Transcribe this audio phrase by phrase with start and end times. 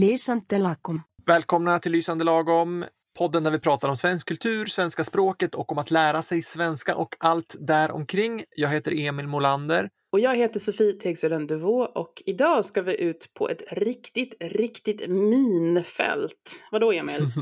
[0.00, 1.02] Lysande lagom.
[1.26, 2.84] Välkomna till Lysande lagom,
[3.18, 6.96] podden där vi pratar om svensk kultur, svenska språket och om att lära sig svenska
[6.96, 8.44] och allt däromkring.
[8.56, 9.90] Jag heter Emil Molander.
[10.12, 15.08] Och jag heter Sofie Tegsveden Duvå och idag ska vi ut på ett riktigt, riktigt
[15.08, 16.62] minfält.
[16.70, 17.26] Vadå Emil?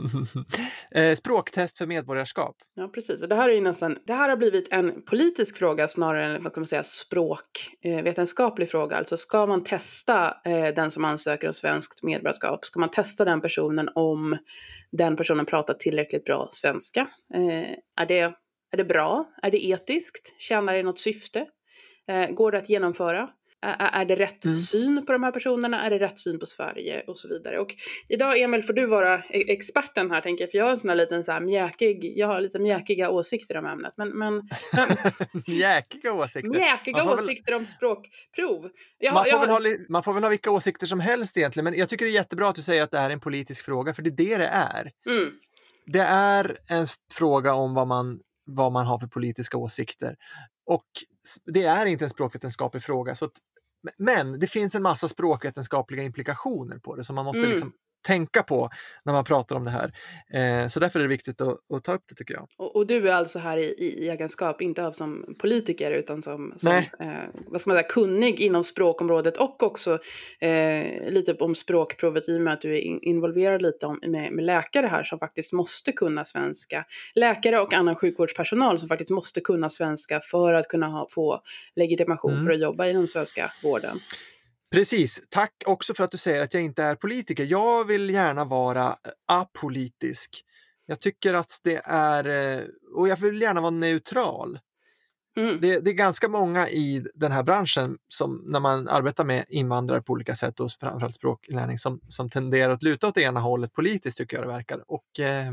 [0.91, 2.57] Eh, Språktest för medborgarskap.
[2.75, 3.23] Ja, precis.
[3.23, 6.43] Och det här är ju nästan, det här har blivit en politisk fråga snarare än,
[6.43, 8.97] vad kan man säga, språkvetenskaplig eh, fråga.
[8.97, 13.41] Alltså ska man testa eh, den som ansöker om svenskt medborgarskap, ska man testa den
[13.41, 14.39] personen om
[14.93, 17.01] den personen pratar tillräckligt bra svenska?
[17.35, 18.21] Eh, är, det,
[18.73, 19.25] är det bra?
[19.43, 20.35] Är det etiskt?
[20.39, 21.47] Tjänar det något syfte?
[22.09, 23.29] Eh, går det att genomföra?
[23.61, 24.57] Är, det rätt mm.
[24.57, 25.81] syn på de här personerna?
[25.81, 27.03] Är det rätt syn på Sverige?
[27.07, 27.59] Och så vidare.
[27.59, 27.75] Och
[28.09, 30.91] idag Emil får du vara e-, experten här tänker jag, för jag har en sån
[30.91, 33.93] här liten så här mjäkig, jag har lite mjäkiga åsikter om ämnet.
[33.97, 34.49] Men, men,
[35.47, 36.49] mjäkiga åsikter?
[36.49, 38.71] Mjäkiga åsikter väl, om språkprov.
[38.99, 41.65] Jag, man, får jag, väl ha, man får väl ha vilka åsikter som helst egentligen,
[41.65, 43.65] men jag tycker det är jättebra att du säger att det här är en politisk
[43.65, 44.93] fråga, för det är det det är.
[45.07, 45.33] Mm.
[45.87, 50.17] Det är en fråga om vad man vad man har för politiska åsikter.
[50.67, 50.87] Och
[51.45, 53.15] det är inte en språkvetenskaplig fråga.
[53.15, 53.33] Så att,
[53.99, 57.51] men det finns en massa språkvetenskapliga implikationer på det som man måste mm.
[57.51, 57.73] liksom
[58.07, 58.71] tänka på
[59.05, 59.93] när man pratar om det här.
[60.33, 62.49] Eh, så därför är det viktigt att, att, ta upp det tycker jag.
[62.57, 66.55] Och, och du är alltså här i, i egenskap, inte av som politiker utan som,
[66.57, 66.85] som eh,
[67.47, 69.99] vad ska man säga, kunnig inom språkområdet och också
[70.41, 74.33] eh, lite om språkprovet i och med att du är in, involverad lite om, med,
[74.33, 76.85] med, läkare här som faktiskt måste kunna svenska.
[77.15, 81.41] Läkare och annan sjukvårdspersonal som faktiskt måste kunna svenska för att kunna ha, få
[81.77, 82.45] legitimation mm.
[82.45, 84.01] för att jobba inom svenska vården.
[84.71, 85.23] Precis.
[85.31, 87.45] Tack också för att du säger att jag inte är politiker.
[87.45, 90.45] Jag vill gärna vara eh, apolitisk.
[90.87, 94.59] Jag tycker att det är, eh, och jag vill gärna vara neutral.
[95.37, 95.61] Mm.
[95.61, 100.03] Det, det, är ganska många i den här branschen som när man arbetar med invandrare
[100.03, 103.73] på olika sätt och framförallt språkinlärning som, som tenderar att luta åt det ena hållet
[103.73, 104.91] politiskt tycker jag det verkar.
[104.91, 105.53] Och eh,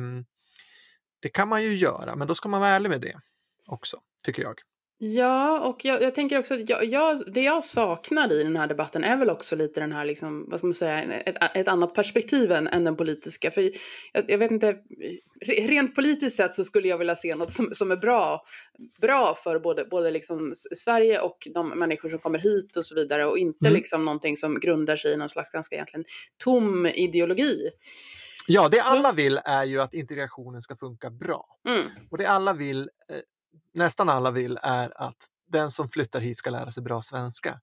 [1.19, 3.19] det kan man ju göra, men då ska man vara ärlig med det
[3.67, 4.61] också, tycker jag.
[4.97, 8.67] Ja, och jag, jag tänker också att jag, jag, det jag saknar i den här
[8.67, 11.93] debatten är väl också lite den här, liksom, vad ska man säga, ett, ett annat
[11.93, 13.51] perspektiv än, än den politiska.
[13.51, 13.61] För
[14.13, 14.77] jag, jag, vet inte,
[15.45, 18.41] rent politiskt sett så skulle jag vilja se något som, som är bra,
[19.01, 23.25] bra för både, både liksom Sverige och de människor som kommer hit och så vidare
[23.25, 23.73] och inte mm.
[23.73, 26.05] liksom någonting som grundar sig i någon slags ganska egentligen
[26.37, 27.69] tom ideologi.
[28.47, 31.45] Ja, det alla vill är ju att integrationen ska funka bra.
[31.67, 31.83] Mm.
[32.11, 33.19] Och det alla vill eh,
[33.73, 37.59] nästan alla vill är att den som flyttar hit ska lära sig bra svenska.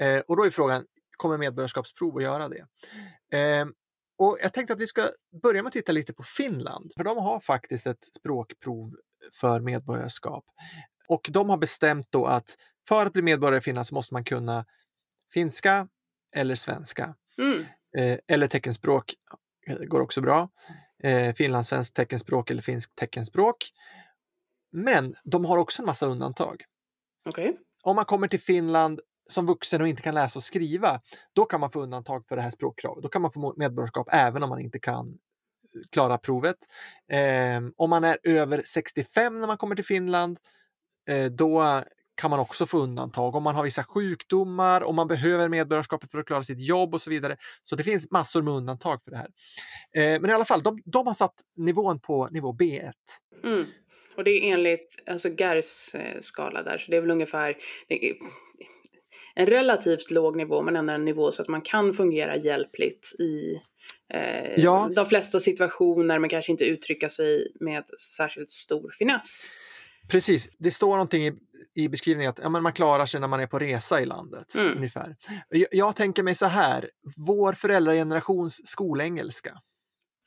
[0.00, 0.86] Eh, och då är frågan,
[1.16, 2.66] kommer medborgarskapsprov att göra det?
[3.38, 3.66] Eh,
[4.18, 5.08] och jag tänkte att vi ska
[5.42, 8.96] börja med att titta lite på Finland, för de har faktiskt ett språkprov
[9.32, 10.44] för medborgarskap.
[11.08, 12.56] Och de har bestämt då att
[12.88, 14.64] för att bli medborgare i Finland så måste man kunna
[15.32, 15.88] finska
[16.36, 17.14] eller svenska.
[17.38, 17.64] Mm.
[17.98, 19.14] Eh, eller teckenspråk
[19.86, 20.48] går också bra.
[21.02, 23.72] Eh, finlandssvenskt teckenspråk eller finskt teckenspråk.
[24.74, 26.64] Men de har också en massa undantag.
[27.28, 27.52] Okay.
[27.82, 31.00] Om man kommer till Finland som vuxen och inte kan läsa och skriva,
[31.32, 33.02] då kan man få undantag för det här språkkravet.
[33.02, 35.18] Då kan man få medborgarskap även om man inte kan
[35.92, 36.56] klara provet.
[37.12, 40.38] Eh, om man är över 65 när man kommer till Finland,
[41.08, 41.82] eh, då
[42.16, 46.18] kan man också få undantag om man har vissa sjukdomar, om man behöver medborgarskapet för
[46.18, 47.36] att klara sitt jobb och så vidare.
[47.62, 49.28] Så det finns massor med undantag för det här.
[49.94, 52.92] Eh, men i alla fall, de, de har satt nivån på nivå B1.
[53.44, 53.64] Mm.
[54.16, 57.56] Och det är enligt alltså Gers eh, skala där, så det är väl ungefär
[59.34, 63.60] en relativt låg nivå, men ändå en nivå så att man kan fungera hjälpligt i
[64.14, 64.90] eh, ja.
[64.94, 69.50] de flesta situationer, men kanske inte uttrycka sig med särskilt stor finess.
[70.08, 71.32] Precis, det står någonting i,
[71.74, 74.54] i beskrivningen att ja, men man klarar sig när man är på resa i landet.
[74.54, 74.76] Mm.
[74.76, 75.16] ungefär.
[75.48, 79.58] Jag, jag, tänker mig så här, vår föräldragenerations skolengelska.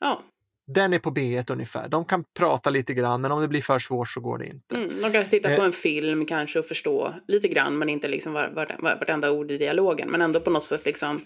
[0.00, 0.22] Ja
[0.68, 1.88] den är på B1 ungefär.
[1.88, 4.76] De kan prata lite grann men om det blir för svårt så går det inte.
[4.76, 5.66] Mm, de kan titta på eh.
[5.66, 9.50] en film kanske och förstå lite grann men inte liksom var, var, var, vartenda ord
[9.50, 10.10] i dialogen.
[10.10, 11.24] Men ändå på något sätt liksom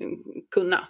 [0.00, 0.18] mm,
[0.50, 0.88] kunna.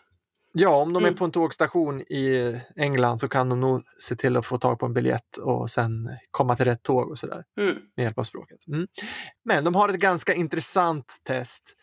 [0.52, 1.19] Ja, om de är mm.
[1.19, 4.87] på en tågstation i England så kan de nog se till att få tag på
[4.87, 7.76] en biljett och sen komma till rätt tåg och sådär mm.
[7.97, 8.67] med hjälp av språket.
[8.69, 8.87] Mm.
[9.44, 11.76] Men de har ett ganska intressant test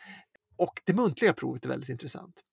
[0.58, 2.44] och det muntliga provet är väldigt intressant.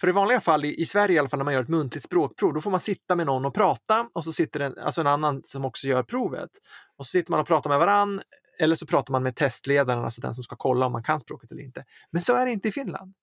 [0.00, 2.54] För i vanliga fall, i, Sverige i alla fall, när man gör ett muntligt språkprov,
[2.54, 5.42] då får man sitta med någon och prata och så sitter en, alltså en annan
[5.44, 6.50] som också gör provet.
[6.96, 8.20] Och så sitter man och pratar med varann
[8.60, 11.50] eller så pratar man med testledaren, alltså den som ska kolla om man kan språket
[11.50, 11.84] eller inte.
[12.10, 13.14] Men så är det inte i Finland.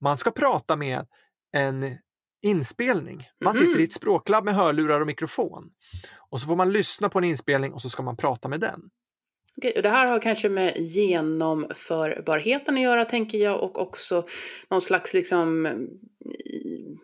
[0.00, 1.06] Man ska prata med
[1.52, 1.98] en
[2.42, 3.28] inspelning.
[3.44, 5.70] Man sitter i ett språklabb med hörlurar och mikrofon.
[6.30, 8.80] Och så får man lyssna på en inspelning och så ska man prata med den.
[9.56, 14.26] Okej, och det här har kanske med genomförbarheten att göra tänker jag och också
[14.70, 15.68] någon slags liksom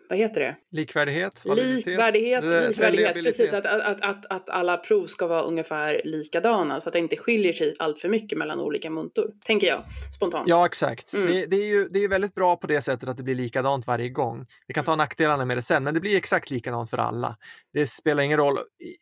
[0.09, 0.55] vad heter det?
[0.71, 1.45] Likvärdighet?
[1.45, 3.53] Likvärdighet, likvärdighet precis.
[3.53, 7.53] Att, att, att, att alla prov ska vara ungefär likadana så att det inte skiljer
[7.53, 9.83] sig allt för mycket mellan olika muntor, tänker jag
[10.15, 10.47] spontant.
[10.47, 11.13] Ja, exakt.
[11.13, 11.27] Mm.
[11.27, 13.87] Det, det, är ju det är väldigt bra på det sättet att det blir likadant
[13.87, 14.45] varje gång.
[14.67, 17.37] Vi kan ta nackdelarna med det sen, men det blir exakt likadant för alla.
[17.73, 18.57] Det spelar ingen roll.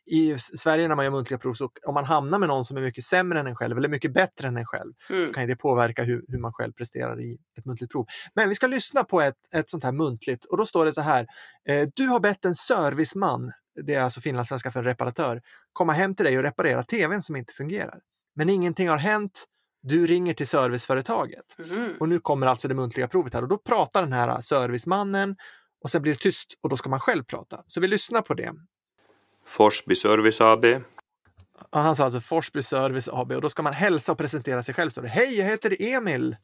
[0.06, 2.78] I, i Sverige när man gör muntliga prov, så om man hamnar med någon som
[2.78, 5.28] är mycket sämre än en själv eller mycket bättre än en själv, mm.
[5.28, 8.06] så kan det påverka hur, hur man själv presterar i ett muntligt prov.
[8.34, 10.09] Men vi ska lyssna på ett, ett sånt här muntligt
[10.50, 11.28] och då står det så här.
[11.70, 13.52] Eh, du har bett en serviceman,
[13.86, 15.42] det är alltså finlandssvenska för reparatör,
[15.74, 18.00] komma hem till dig och reparera tvn som inte fungerar.
[18.36, 19.46] Men ingenting har hänt.
[19.82, 21.94] Du ringer till serviceföretaget mm.
[22.00, 25.36] och nu kommer alltså det muntliga provet här och då pratar den här servicemannen
[25.84, 27.64] och sen blir det tyst och då ska man själv prata.
[27.68, 28.54] Så vi lyssnar på det.
[29.46, 30.66] Forsby Service AB.
[31.72, 34.76] Ja, han sa alltså Forsby Service AB och då ska man hälsa och presentera sig
[34.76, 34.90] själv.
[34.90, 36.36] Så det, Hej, jag heter Emil.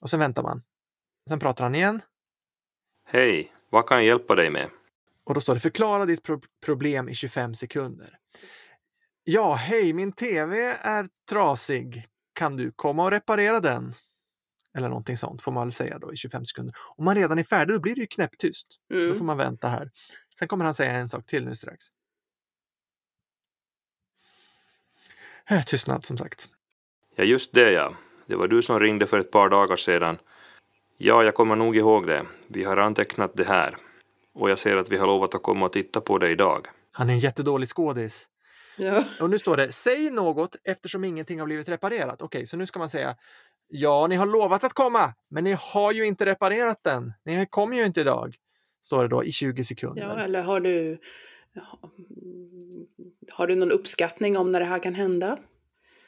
[0.00, 0.62] Och sen väntar man.
[1.28, 2.00] Sen pratar han igen.
[3.10, 4.70] Hej, vad kan jag hjälpa dig med?
[5.24, 8.18] Och då står det förklara ditt pro problem i 25 sekunder.
[9.24, 12.06] Ja, hej, min tv är trasig.
[12.32, 13.94] Kan du komma och reparera den?
[14.76, 16.74] Eller någonting sånt får man väl säga då i 25 sekunder.
[16.96, 18.66] Om man redan är färdig då blir det ju knäpptyst.
[18.92, 19.08] Mm.
[19.08, 19.90] Då får man vänta här.
[20.38, 21.84] Sen kommer han säga en sak till nu strax.
[25.50, 26.48] Äh, tystnad som sagt.
[27.16, 27.94] Ja, just det ja.
[28.26, 30.18] Det var du som ringde för ett par dagar sedan
[31.00, 32.26] Ja, jag kommer nog ihåg det.
[32.48, 33.76] Vi har antecknat det här.
[34.34, 36.66] Och jag ser att vi har lovat att komma och titta på det idag.
[36.92, 38.28] Han är en jättedålig skådis.
[38.76, 39.04] Ja.
[39.20, 42.22] Och nu står det, säg något eftersom ingenting har blivit reparerat.
[42.22, 43.16] Okej, så nu ska man säga,
[43.68, 47.12] ja, ni har lovat att komma, men ni har ju inte reparerat den.
[47.24, 48.36] Ni kommer ju inte idag.
[48.82, 50.02] Står det då i 20 sekunder.
[50.02, 50.98] Ja, eller har du,
[53.32, 55.38] har du någon uppskattning om när det här kan hända?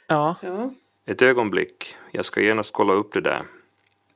[0.06, 0.36] Ja.
[0.42, 0.74] ja.
[1.06, 1.96] Ett ögonblick.
[2.10, 3.42] Jag ska genast kolla upp det där.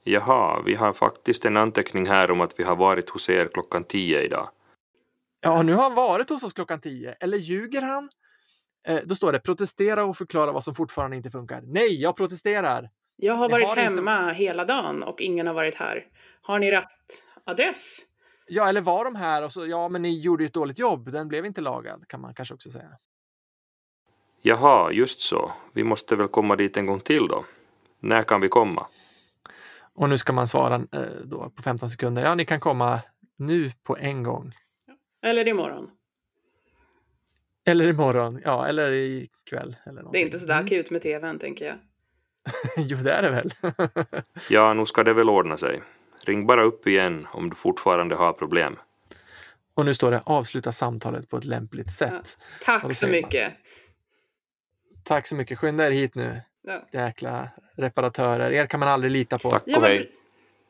[0.07, 3.85] Jaha, vi har faktiskt en anteckning här om att vi har varit hos er klockan
[3.85, 4.49] tio idag.
[5.41, 7.13] Ja, nu har han varit hos oss klockan tio.
[7.21, 8.11] Eller ljuger han?
[8.87, 11.63] Eh, då står det protestera och förklara vad som fortfarande inte funkar.
[11.67, 12.91] Nej, jag protesterar.
[13.17, 14.35] Jag har varit har hemma inte...
[14.35, 16.07] hela dagen och ingen har varit här.
[16.43, 16.85] Har ni rätt
[17.45, 17.99] adress?
[18.49, 21.13] Ja, eller var de här och så, ja, men ni gjorde ju ett dåligt jobb.
[21.13, 22.91] Den blev inte lagad, kan man kanske också säga.
[24.43, 25.53] Jaha, just så.
[25.73, 27.45] Vi måste väl komma dit en gång till då.
[28.01, 28.87] När kan vi komma?
[29.95, 32.25] Och nu ska man svara eh, då på 15 sekunder.
[32.25, 33.01] Ja, ni kan komma
[33.37, 34.55] nu på en gång.
[35.23, 35.91] Eller imorgon.
[37.67, 39.77] Eller imorgon, ja, eller ikväll.
[39.85, 40.67] Eller det är inte så där mm.
[40.67, 41.77] akut med tvn, tänker jag.
[42.77, 43.55] jo, det är det väl.
[44.51, 45.83] ja, nu ska det väl ordna sig.
[46.25, 48.77] Ring bara upp igen om du fortfarande har problem.
[49.75, 52.39] Och nu står det avsluta samtalet på ett lämpligt sätt.
[52.67, 53.53] Ja, tack så mycket.
[53.53, 55.59] Man, tack så mycket.
[55.59, 56.41] Skynda er hit nu.
[56.67, 56.83] Ja.
[56.91, 58.51] Jäkla reparatörer.
[58.51, 59.51] Er kan man aldrig lita på.
[59.51, 60.11] Tack och hej.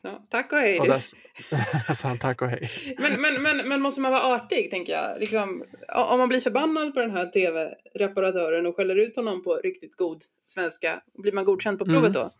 [0.01, 0.79] Ja, tack och hej.
[0.79, 0.99] Och där
[1.93, 2.69] sa han tack och hej.
[2.97, 5.19] Men, men, men, men måste man vara artig, tänker jag?
[5.19, 5.63] Liksom,
[6.11, 10.21] om man blir förbannad på den här tv-reparatören och skäller ut honom på riktigt god
[10.41, 12.13] svenska, blir man godkänd på provet mm.
[12.13, 12.31] då?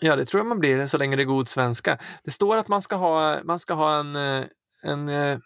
[0.00, 1.98] Ja, det tror jag man blir så länge det är god svenska.
[2.24, 4.44] Det står att man ska ha, man ska ha en, eh,
[4.84, 5.38] en eh,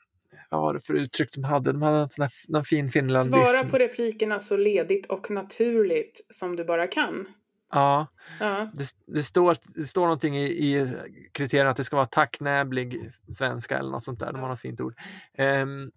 [0.54, 1.72] vad var det för uttryck de hade?
[1.72, 3.46] De hade sån där, fin finlandism.
[3.46, 7.26] Svara på replikerna så ledigt och naturligt som du bara kan.
[7.72, 8.06] Ja,
[8.40, 8.70] ja.
[8.74, 10.96] Det, det, står, det står någonting i, i
[11.32, 14.32] kriterierna att det ska vara tacknäblig svenska eller något sånt där.
[14.32, 14.94] De har något fint ord.
[15.38, 15.90] Um,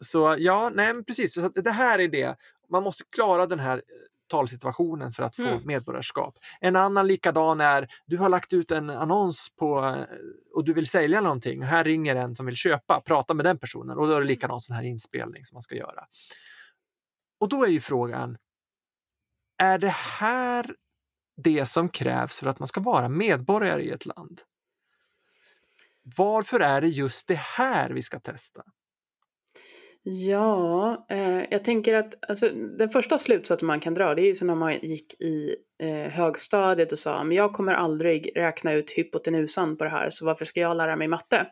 [0.00, 1.34] så ja, nej precis.
[1.34, 2.36] Så det här är det.
[2.70, 3.82] Man måste klara den här
[4.30, 5.60] talsituationen för att få mm.
[5.64, 6.34] medborgarskap.
[6.60, 9.96] En annan likadan är, du har lagt ut en annons på
[10.54, 11.62] och du vill sälja någonting.
[11.62, 14.28] Här ringer en som vill köpa, prata med den personen och då är det mm.
[14.28, 16.04] likadant sån här inspelning som man ska göra.
[17.40, 18.38] Och då är ju frågan,
[19.58, 20.74] är det här
[21.36, 24.40] det som krävs för att man ska vara medborgare i ett land?
[26.02, 28.62] Varför är det just det här vi ska testa?
[30.02, 34.34] Ja, eh, jag tänker att alltså, den första slutsatsen man kan dra det är ju
[34.34, 38.90] som när man gick i eh, högstadiet och sa men jag kommer aldrig räkna ut
[38.90, 41.46] hypotenusan på det här så varför ska jag lära mig matte?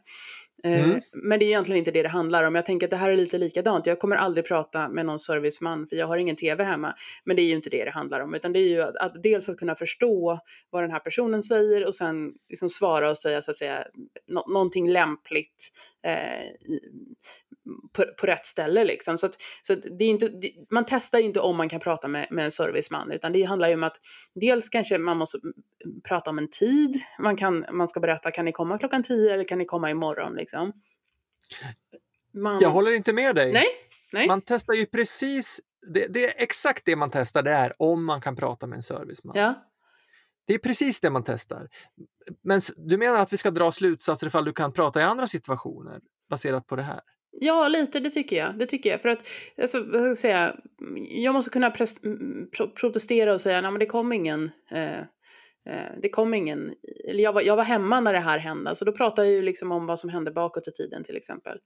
[0.65, 0.91] Mm.
[0.91, 2.55] Eh, men det är egentligen inte det det handlar om.
[2.55, 3.87] Jag tänker att det här är lite likadant.
[3.87, 6.95] Jag kommer aldrig prata med någon serviceman för jag har ingen tv hemma.
[7.25, 9.23] Men det är ju inte det det handlar om, utan det är ju att, att
[9.23, 13.43] dels att kunna förstå vad den här personen säger och sen liksom svara och säga
[13.43, 13.85] så att säga
[14.27, 15.69] no någonting lämpligt
[16.05, 16.49] eh,
[17.93, 19.19] på, på, rätt ställe liksom.
[19.19, 21.81] Så, att, så att det är inte, det, man testar ju inte om man kan
[21.81, 23.97] prata med, med en serviceman, utan det handlar ju om att
[24.35, 25.39] dels kanske man måste
[26.09, 27.03] prata om en tid.
[27.19, 30.35] Man, kan, man ska berätta, kan ni komma klockan tio eller kan ni komma imorgon?
[30.35, 30.48] Liksom.
[32.33, 32.59] Man...
[32.61, 33.53] Jag håller inte med dig.
[33.53, 33.67] Nej,
[34.13, 34.27] nej.
[34.27, 35.61] Man testar ju precis,
[35.95, 38.83] det, det, är exakt det man testar det är om man kan prata med en
[38.83, 39.37] serviceman.
[39.39, 39.55] Ja.
[40.47, 41.69] Det är precis det man testar.
[42.43, 46.01] Men du menar att vi ska dra slutsatser ifall du kan prata i andra situationer
[46.31, 47.01] baserat på det här?
[47.31, 48.59] Ja, lite, det tycker jag.
[48.59, 49.03] Det tycker jag.
[49.03, 49.19] För att,
[49.63, 50.57] alltså, vad ska jag säga,
[51.11, 51.87] jag måste kunna pro
[52.75, 54.99] protestera och säga, men det kom ingen, eh,
[56.03, 56.75] det kom ingen,
[57.09, 59.43] eller jag var, jag var hemma när det här hände, så då pratar jag ju
[59.43, 61.59] liksom om vad som hände bakåt i tiden till exempel.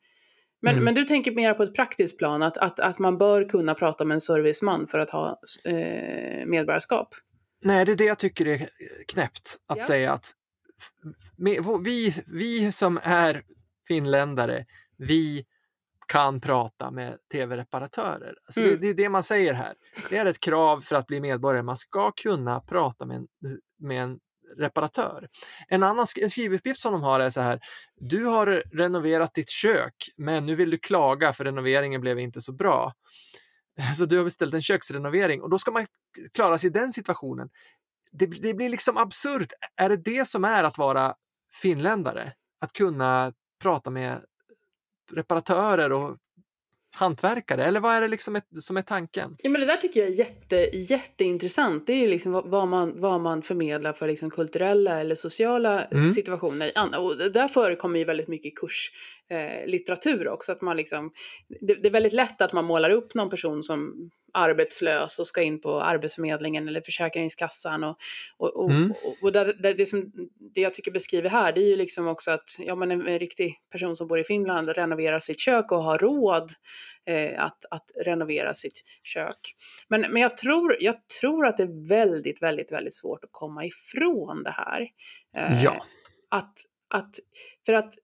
[0.62, 0.84] Men, mm.
[0.84, 4.04] men du tänker mer på ett praktiskt plan, att, att, att man bör kunna prata
[4.04, 7.08] med en serviceman för att ha eh, medborgarskap?
[7.64, 8.68] Nej, det är det jag tycker är
[9.08, 9.84] knäppt, att ja.
[9.84, 10.32] säga att
[11.84, 13.42] vi, vi som är
[13.88, 14.66] finländare,
[14.98, 15.44] vi
[16.12, 18.34] kan prata med tv-reparatörer.
[18.46, 18.72] Alltså mm.
[18.72, 19.72] det, det, är det man säger här.
[20.10, 21.62] Det är ett krav för att bli medborgare.
[21.62, 23.26] Man ska kunna prata med en,
[23.78, 24.18] med en
[24.58, 25.28] reparatör.
[25.68, 27.60] En annan en skrivuppgift som de har är så här.
[27.96, 32.52] Du har renoverat ditt kök, men nu vill du klaga för renoveringen blev inte så
[32.52, 32.92] bra.
[33.96, 35.86] Så du har beställt en köksrenovering och då ska man
[36.34, 37.48] klara sig i den situationen.
[38.12, 39.52] Det, det blir liksom absurt.
[39.76, 41.14] Är det det som är att vara
[41.62, 42.32] finländare?
[42.60, 44.24] Att kunna prata med
[45.12, 46.16] reparatörer och
[46.94, 47.64] hantverkare?
[47.64, 49.36] Eller vad är det liksom ett, som är tanken?
[49.38, 51.86] Ja, men det där tycker jag är jätte, jätteintressant.
[51.86, 56.10] Det är ju liksom vad, man, vad man förmedlar för liksom kulturella eller sociala mm.
[56.10, 56.72] situationer.
[56.98, 60.52] Och där förekommer ju väldigt mycket kurslitteratur eh, också.
[60.52, 61.12] Att man liksom,
[61.60, 65.42] det, det, är väldigt lätt att man målar upp någon person som arbetslös och ska
[65.42, 67.84] in på Arbetsförmedlingen eller Försäkringskassan.
[67.84, 67.96] Och,
[68.36, 68.94] och, och, mm.
[69.22, 70.12] och där, där det, som,
[70.54, 73.18] det jag tycker beskriver här det är ju liksom också att ja, men en, en
[73.18, 76.52] riktig person som bor i Finland renoverar sitt kök och har råd
[77.06, 79.54] eh, att, att renovera sitt kök.
[79.88, 83.64] Men, men jag, tror, jag tror att det är väldigt, väldigt, väldigt svårt att komma
[83.64, 84.88] ifrån det här.
[85.36, 85.86] Eh, ja.
[86.30, 86.54] Att,
[86.94, 87.16] att,
[87.66, 87.94] för att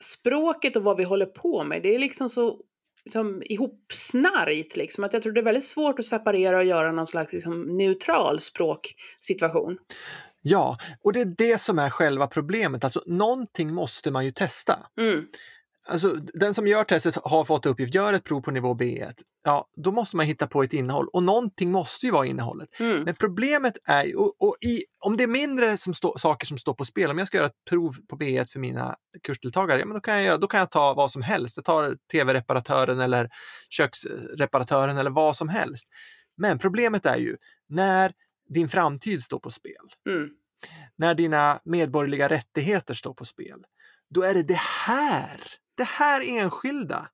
[0.00, 2.60] språket och vad vi håller på med, det är liksom så
[3.06, 4.76] liksom ihopsnarjt.
[4.76, 5.04] Liksom.
[5.04, 8.40] Att jag tror det är väldigt svårt att separera och göra någon slags liksom, neutral
[8.40, 9.78] språksituation.
[10.42, 12.84] Ja, och det är det som är själva problemet.
[12.84, 14.78] Alltså någonting måste man ju testa.
[15.00, 15.26] Mm
[15.88, 19.14] alltså, den som gör testet har fått uppgift, gör ett prov på nivå B1.
[19.44, 22.80] Ja, då måste man hitta på ett innehåll och någonting måste ju vara innehållet.
[22.80, 23.02] Mm.
[23.02, 26.58] Men problemet är ju, och, och i, om det är mindre som stå, saker som
[26.58, 29.86] står på spel, om jag ska göra ett prov på B1 för mina kursdeltagare, ja,
[29.86, 31.56] men då, kan jag göra, då kan jag ta vad som helst.
[31.56, 33.28] Jag tar tv-reparatören eller
[33.70, 35.86] köksreparatören eller vad som helst.
[36.36, 37.36] Men problemet är ju
[37.68, 38.12] när
[38.48, 39.90] din framtid står på spel.
[40.08, 40.30] Mm.
[40.96, 43.64] När dina medborgerliga rättigheter står på spel.
[44.14, 45.40] Då är det det här
[45.76, 47.08] det här enskilda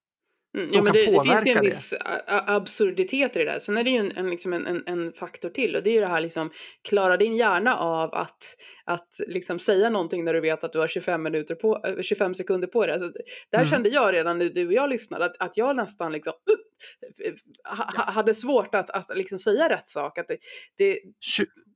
[0.56, 1.94] Mm, ja, men det, det finns ju en viss
[2.26, 3.58] absurditet i det där.
[3.58, 5.94] Sen är det ju en, en, liksom en, en, en, faktor till och det är
[5.94, 6.50] ju det här liksom,
[6.88, 10.88] klarar din hjärna av att, att liksom säga någonting när du vet att du har
[10.88, 12.94] 25, minuter på, 25 sekunder på dig.
[12.94, 13.12] Alltså,
[13.50, 13.70] där mm.
[13.70, 17.90] kände jag redan när du och jag lyssnade att, att jag nästan liksom, uh, ha,
[17.96, 18.02] ja.
[18.02, 20.18] hade svårt att, att liksom säga rätt sak.
[20.18, 20.38] Att det,
[20.78, 20.98] det,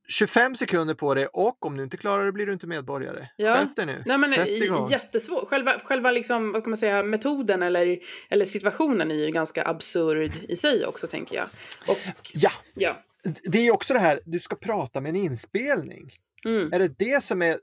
[0.09, 3.29] 25 sekunder på det och om du inte klarar det blir du inte medborgare.
[3.37, 3.55] Ja.
[3.55, 4.03] Skärp dig nu.
[4.07, 4.91] Nej, men, Sätt igång.
[4.91, 5.49] Jättesvårt.
[5.49, 7.99] Själva, själva liksom, vad ska man säga, metoden eller,
[8.29, 11.47] eller situationen är ju ganska absurd i sig också tänker jag.
[11.87, 12.51] Och, ja.
[12.75, 13.03] ja,
[13.45, 16.11] det är också det här, du ska prata med en inspelning.
[16.45, 16.73] Mm.
[16.73, 17.57] Är det det som är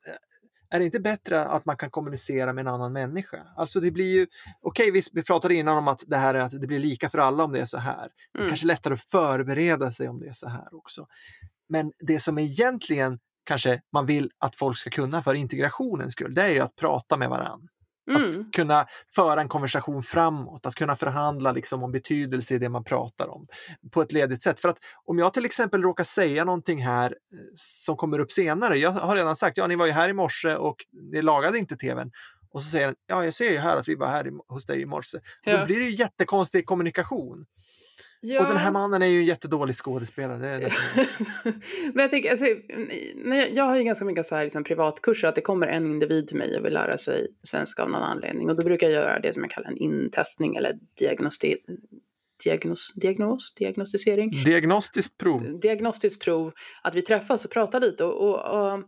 [0.74, 3.38] är det inte bättre att man kan kommunicera med en annan människa?
[3.58, 4.28] Alltså det blir ju,
[4.62, 7.18] okej okay, vi, pratade innan om att det här är att det blir lika för
[7.18, 8.10] alla om det är så här.
[8.32, 8.50] Det är mm.
[8.50, 11.08] kanske lättare att förbereda sig om det är så här också.
[11.74, 16.44] Men det som egentligen kanske man vill att folk ska kunna för integrationens skull, det
[16.44, 17.68] är ju att prata med varandra.
[18.10, 18.30] Mm.
[18.30, 22.84] Att kunna föra en konversation framåt, att kunna förhandla liksom om betydelse i det man
[22.84, 23.48] pratar om
[23.92, 24.60] på ett ledigt sätt.
[24.60, 28.78] För att om jag till exempel råkar säga någonting här eh, som kommer upp senare,
[28.78, 30.76] jag har redan sagt, ja ni var ju här i morse och
[31.12, 32.12] ni lagade inte tvn.
[32.52, 34.82] Och så säger han, ja jag ser ju här att vi var här hos dig
[34.82, 35.20] i morse.
[35.44, 35.58] Ja.
[35.58, 37.46] Då blir det ju jättekonstig kommunikation.
[38.26, 38.42] Ja.
[38.42, 40.60] Och den här mannen är ju en jättedålig skådespelare.
[40.60, 40.72] Det
[41.94, 42.46] Men jag, tänker, alltså,
[43.26, 46.28] jag, jag har ju ganska mycket så här, liksom, privatkurser, att det kommer en individ
[46.28, 48.50] till mig och vill lära sig svenska av någon anledning.
[48.50, 51.58] Och då brukar jag göra det som jag kallar en intestning eller diagnosti
[52.44, 54.30] diagnos, diagnos, diagnostisering.
[54.46, 55.60] Diagnostiskt prov.
[55.60, 56.52] Diagnostiskt prov,
[56.84, 58.04] att vi träffas och pratar lite.
[58.04, 58.80] Och, och, och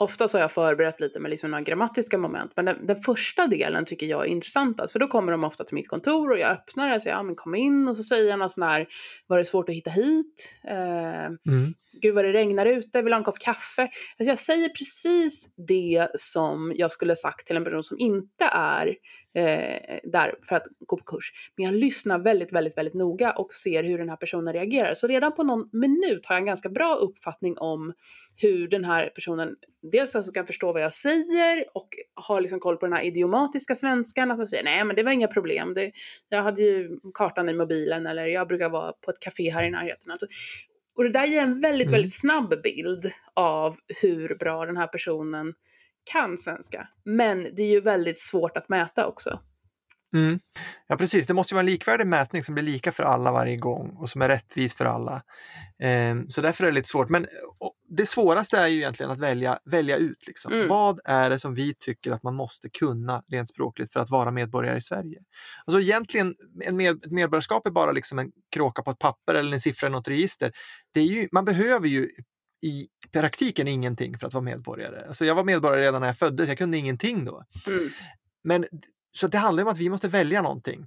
[0.00, 3.46] Ofta så har jag förberett lite med liksom några grammatiska moment, men den, den, första
[3.46, 6.50] delen tycker jag är intressantast, för då kommer de ofta till mitt kontor och jag
[6.50, 8.86] öppnar och säger ja men kom in och så säger jag något sån här,
[9.26, 10.60] var det svårt att hitta hit?
[10.64, 13.82] Eh, mm gud vad det regnar ute, vill ha en kopp kaffe.
[13.82, 18.86] Alltså jag säger precis det som jag skulle sagt till en person som inte är
[19.34, 21.32] eh, där för att gå på kurs.
[21.56, 24.94] Men jag lyssnar väldigt, väldigt, väldigt noga och ser hur den här personen reagerar.
[24.94, 27.92] Så redan på någon minut har jag en ganska bra uppfattning om
[28.36, 32.76] hur den här personen dels alltså kan förstå vad jag säger och har liksom koll
[32.76, 34.30] på den här idiomatiska svenskan.
[34.30, 35.74] Att man säger nej men det var inga problem.
[35.74, 35.92] Det,
[36.28, 39.70] jag hade ju kartan i mobilen eller jag brukar vara på ett café här i
[39.70, 40.10] närheten.
[40.10, 40.26] Alltså,
[40.96, 41.92] Och det där ger en väldigt, mm.
[41.92, 45.54] väldigt snabb bild av hur bra den här personen
[46.12, 46.88] kan svenska.
[47.04, 49.40] Men det är ju väldigt svårt att mäta också.
[50.14, 50.40] Mm.
[50.86, 53.96] Ja precis, det måste vara en likvärdig mätning som blir lika för alla varje gång
[53.96, 55.22] och som är rättvis för alla.
[55.82, 57.08] Ehm, så därför är det lite svårt.
[57.08, 57.26] Men
[57.88, 60.26] det svåraste är ju egentligen att välja, välja ut.
[60.26, 60.52] Liksom.
[60.52, 60.68] Mm.
[60.68, 64.30] Vad är det som vi tycker att man måste kunna rent språkligt för att vara
[64.30, 65.20] medborgare i Sverige?
[65.64, 66.34] Alltså egentligen,
[66.64, 69.86] en med, ett medborgarskap är bara liksom en kråka på ett papper eller en siffra
[69.86, 70.52] i något register.
[70.92, 72.08] Det är ju, man behöver ju
[72.62, 75.04] i praktiken ingenting för att vara medborgare.
[75.08, 77.44] Alltså jag var medborgare redan när jag föddes, jag kunde ingenting då.
[77.66, 77.90] Mm.
[78.44, 78.64] Men
[79.12, 80.86] så det handlar om att vi måste välja någonting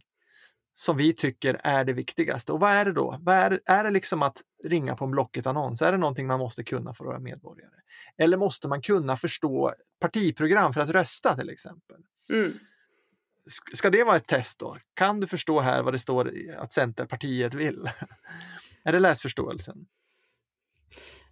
[0.74, 2.52] som vi tycker är det viktigaste.
[2.52, 3.18] Och vad är det då?
[3.22, 5.82] Vad är, det, är det liksom att ringa på en Blocket-annons?
[5.82, 7.72] Är det någonting man måste kunna för att vara medborgare?
[8.18, 11.98] Eller måste man kunna förstå partiprogram för att rösta till exempel?
[12.30, 12.52] Mm.
[13.74, 14.78] Ska det vara ett test då?
[14.94, 17.90] Kan du förstå här vad det står att Centerpartiet vill?
[18.84, 19.86] är det läsförståelsen?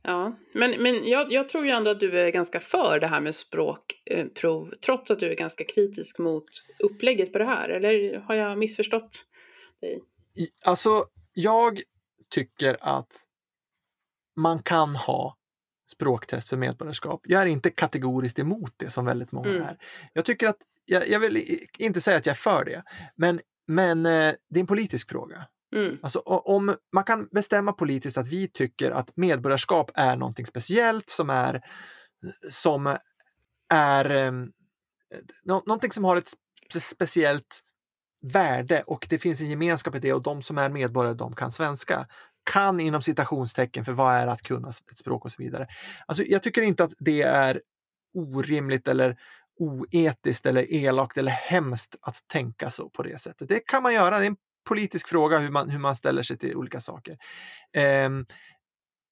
[0.03, 3.21] Ja, men, men jag, jag, tror ju ändå att du är ganska för det här
[3.21, 7.69] med språkprov, trots att du är ganska kritisk mot upplägget på det här.
[7.69, 9.25] Eller har jag missförstått
[9.81, 10.03] dig?
[10.65, 11.81] Alltså, jag
[12.29, 13.23] tycker att
[14.35, 15.37] man kan ha
[15.91, 17.21] språktest för medborgarskap.
[17.23, 19.61] Jag är inte kategoriskt emot det som väldigt många mm.
[19.61, 19.77] är.
[20.13, 22.83] Jag tycker att, jag, jag, vill inte säga att jag är för det,
[23.15, 25.47] men, men eh, det är en politisk fråga.
[25.75, 25.97] Mm.
[26.01, 31.29] Alltså, om man kan bestämma politiskt att vi tycker att medborgarskap är någonting speciellt som
[31.29, 31.61] är,
[32.49, 32.97] som
[33.73, 34.31] är eh,
[35.45, 36.33] någonting som har ett
[36.81, 37.63] speciellt
[38.21, 41.51] värde och det finns en gemenskap i det och de som är medborgare de kan
[41.51, 42.05] svenska.
[42.43, 45.67] Kan inom citationstecken för vad är att kunna ett språk och så vidare.
[46.05, 47.61] Alltså, jag tycker inte att det är
[48.13, 49.17] orimligt eller
[49.59, 53.49] oetiskt eller elakt eller hemskt att tänka så på det sättet.
[53.49, 54.35] Det kan man göra, det är en
[54.67, 57.17] politisk fråga hur man, hur man ställer sig till olika saker.
[57.75, 58.09] Eh,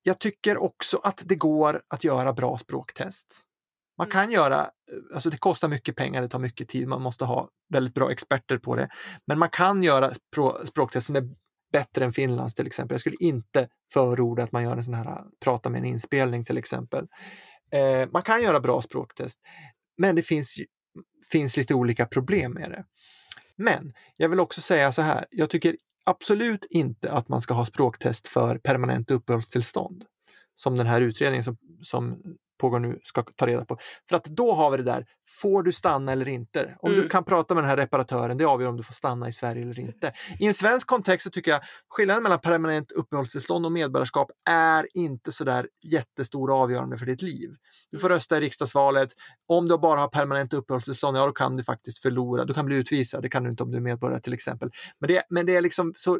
[0.03, 3.43] jag tycker också att det går att göra bra språktest.
[3.97, 4.33] Man kan mm.
[4.33, 4.69] göra,
[5.13, 8.57] alltså det kostar mycket pengar, det tar mycket tid, man måste ha väldigt bra experter
[8.57, 8.89] på det.
[9.27, 10.11] Men man kan göra
[10.65, 11.29] språktest som är
[11.71, 12.93] bättre än Finlands till exempel.
[12.93, 16.57] Jag skulle inte förorda att man gör en sån här prata med en inspelning till
[16.57, 17.07] exempel.
[17.71, 19.39] Eh, man kan göra bra språktest,
[19.97, 20.57] men det finns,
[21.31, 22.85] finns lite olika problem med det.
[23.57, 27.65] Men jag vill också säga så här, jag tycker absolut inte att man ska ha
[27.65, 30.05] språktest för permanent uppehållstillstånd.
[30.55, 32.23] Som den här utredningen som, som
[32.57, 33.77] pågår nu ska ta reda på.
[34.09, 35.05] För att då har vi det där,
[35.41, 36.77] får du stanna eller inte?
[36.79, 37.03] Om mm.
[37.03, 39.61] du kan prata med den här reparatören, det avgör om du får stanna i Sverige
[39.61, 40.13] eller inte.
[40.39, 45.31] I en svensk kontext så tycker jag skillnaden mellan permanent uppehållstillstånd och medborgarskap är inte
[45.31, 47.55] sådär jättestor och avgörande för ditt liv.
[47.91, 49.09] Du får rösta i riksdagsvalet.
[49.45, 52.45] Om du bara har permanent uppehållstillstånd, ja då kan du faktiskt förlora.
[52.45, 54.71] Du kan bli utvisad, det kan du inte om du är medborgare till exempel.
[54.99, 56.19] Men det, men det är liksom så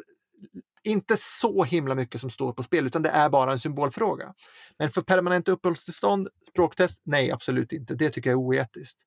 [0.84, 4.34] inte så himla mycket som står på spel utan det är bara en symbolfråga.
[4.78, 7.94] Men för permanent uppehållstillstånd, språktest, nej absolut inte.
[7.94, 9.02] Det tycker jag är oetiskt.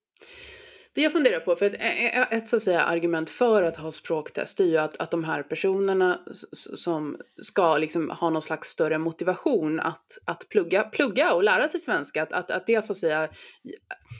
[0.93, 4.59] Det jag funderar på, för ett, ett, så att säga, argument för att ha språktest
[4.59, 6.19] är ju att, att de här personerna
[6.53, 11.79] som ska liksom ha någon slags större motivation att, att plugga, plugga och lära sig
[11.79, 13.29] svenska, att, att, att det så att säga...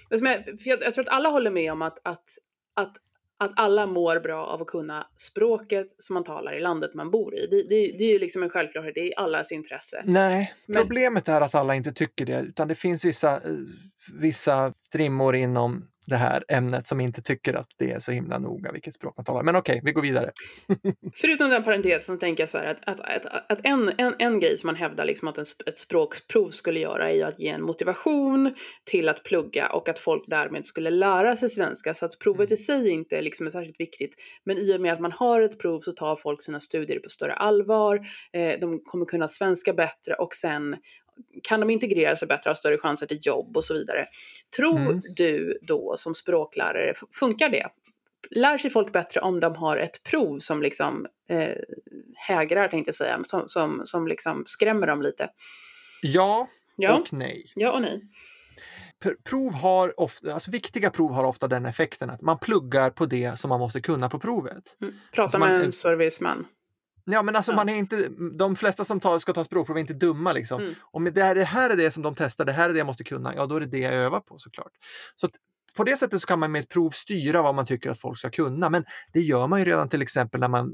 [0.10, 2.26] Jag, jag tror att alla håller med om att, att,
[2.76, 2.98] att
[3.42, 7.36] att alla mår bra av att kunna språket som man talar i landet man bor
[7.36, 7.48] i.
[7.48, 10.04] Det, det, det är ju liksom en självklarhet, det är allas intresse.
[10.06, 10.82] Nej, Men...
[10.82, 13.40] problemet är att alla inte tycker det, utan det finns vissa, eh,
[14.20, 18.72] vissa strimmor inom det här ämnet som inte tycker att det är så himla noga
[18.72, 19.44] vilket språk man talar.
[19.44, 20.32] Men okej, okay, vi går vidare.
[21.16, 24.58] Förutom den parentesen tänker jag så här att, att, att, att en, en, en grej
[24.58, 27.64] som man hävdar liksom att en, ett språkprov skulle göra är ju att ge en
[27.64, 31.94] motivation till att plugga och att folk därmed skulle lära sig svenska.
[31.94, 32.54] Så att provet mm.
[32.54, 34.16] i sig inte liksom är särskilt viktigt.
[34.44, 37.10] Men i och med att man har ett prov så tar folk sina studier på
[37.10, 38.00] större allvar.
[38.34, 40.76] Eh, de kommer kunna svenska bättre och sen
[41.44, 44.08] kan de integrera sig bättre, ha större chanser till jobb och så vidare.
[44.56, 45.02] Tror mm.
[45.16, 47.68] du då som språklärare, funkar det?
[48.30, 51.56] Lär sig folk bättre om de har ett prov som liksom eh,
[52.16, 55.30] hägrar, tänkte jag säga, som, som, som liksom skrämmer dem lite?
[56.02, 57.52] Ja, ja och nej.
[57.56, 58.02] Ja och nej.
[59.24, 63.40] Prov har ofta, alltså viktiga prov har ofta den effekten att man pluggar på det
[63.40, 64.78] som man måste kunna på provet.
[64.82, 64.94] Mm.
[65.12, 66.46] Prata alltså med en serviceman.
[67.12, 67.56] Ja, men alltså ja.
[67.56, 70.34] man är inte, de flesta som tar, ska ta språkprov är inte dumma.
[70.34, 70.62] Liksom.
[70.62, 70.76] Mm.
[70.82, 72.88] Om det här, det här är det som de testar, det här är det jag
[72.88, 74.72] måste kunna, ja då är det det jag övar på såklart.
[75.16, 75.34] Så att,
[75.76, 78.20] på det sättet så kan man med ett prov styra vad man tycker att folk
[78.20, 78.70] ska kunna.
[78.70, 80.72] Men det gör man ju redan till exempel när man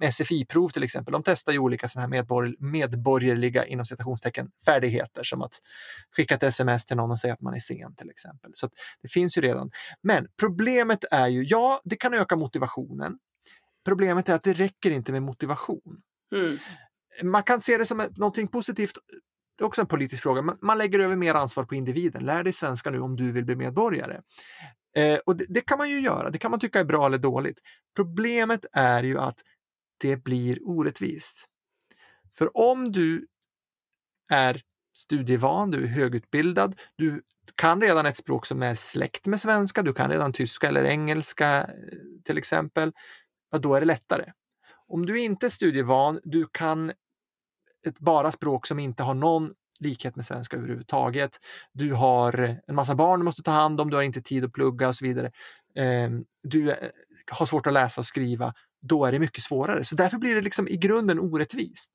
[0.00, 5.42] SFI-prov till exempel, de testar ju olika sådana här medborg, medborgerliga inom citationstecken färdigheter som
[5.42, 5.54] att
[6.16, 8.50] skicka ett sms till någon och säga att man är sen till exempel.
[8.54, 8.68] Så
[9.02, 9.70] det finns ju redan.
[10.02, 13.18] Men problemet är ju, ja, det kan öka motivationen.
[13.84, 16.02] Problemet är att det räcker inte med motivation.
[16.34, 16.58] Mm.
[17.22, 18.98] man kan se det som någonting positivt.
[19.58, 20.56] Det är också en politisk fråga.
[20.62, 22.24] Man lägger över mer ansvar på individen.
[22.24, 24.20] Lär dig svenska nu om du vill bli medborgare.
[24.96, 26.30] Eh, och det, det, kan man ju göra.
[26.30, 27.60] Det kan man tycka är bra eller dåligt.
[27.96, 29.40] Problemet är ju att
[29.98, 31.48] det blir orättvist.
[32.34, 33.26] För om du
[34.30, 34.62] är
[34.96, 37.22] studievan, du är högutbildad, du
[37.54, 41.58] kan redan ett språk som är släkt med svenska, du kan redan tyska eller engelska
[41.58, 41.66] eh,
[42.24, 42.92] till exempel,
[43.50, 44.32] ja, då är det lättare.
[44.88, 46.92] Om du inte är studievan, du kan
[47.86, 51.38] ett bara språk som inte har någon likhet med svenska överhuvudtaget.
[51.72, 54.52] Du har en massa barn du måste ta hand om, du har inte tid att
[54.52, 55.32] plugga och så vidare.
[55.74, 56.88] Ehm, du eh,
[57.32, 59.84] har svårt att läsa och skriva då är det mycket svårare.
[59.84, 61.92] Så därför blir det liksom i grunden orättvist.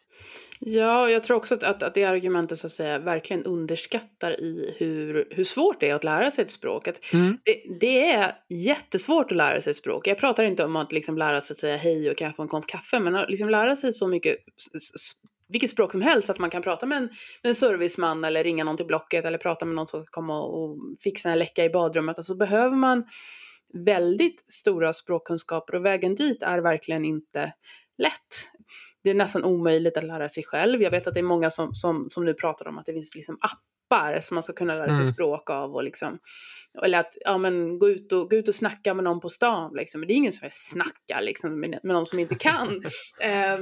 [0.59, 4.75] Ja, jag tror också att, att, att det argumentet så att säga verkligen underskattar i
[4.77, 6.87] hur, hur svårt det är att lära sig ett språk.
[7.13, 7.37] Mm.
[7.43, 10.07] det, det, är jättesvårt att lära sig ett språk.
[10.07, 12.47] Jag pratar inte om att liksom lära sig att säga hej och kanske få en
[12.47, 14.37] kopp kaffe, men att liksom lära sig så mycket
[15.49, 17.03] vilket språk som helst, att man kan prata med en,
[17.43, 20.41] med en serviceman eller ringa någon till Blocket eller prata med någon som ska komma
[20.41, 22.17] och, och fixa en läcka i badrummet.
[22.17, 23.03] Alltså behöver man
[23.73, 27.53] väldigt stora språkkunskaper och vägen dit är verkligen inte
[27.97, 28.51] lätt.
[29.03, 30.81] Det är nästan omöjligt att lära sig själv.
[30.81, 33.15] Jag vet att det är många som, som, som nu pratar om att det finns
[33.15, 35.05] liksom appar som man ska kunna lära sig mm.
[35.05, 36.19] språk av och liksom,
[36.83, 39.73] eller att ja, men, gå, ut och, gå ut och snacka med någon på stan.
[39.75, 40.01] Liksom.
[40.01, 42.83] Men det är ingen som snackar liksom, med, med någon som inte kan.
[43.21, 43.59] eh,